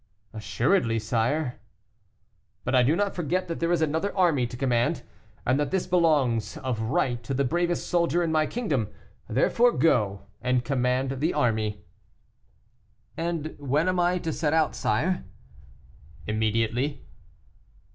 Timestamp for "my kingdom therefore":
8.31-9.71